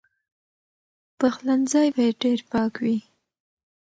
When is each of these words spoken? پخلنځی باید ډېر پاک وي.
پخلنځی 1.19 1.87
باید 1.95 2.15
ډېر 2.23 2.39
پاک 2.51 2.73
وي. 2.83 2.97